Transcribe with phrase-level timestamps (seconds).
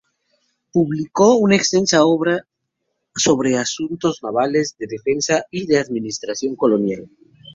[0.73, 2.41] Publicó una extensa obra
[3.15, 7.07] sobre asuntos navales, de defensa y de administración colonial.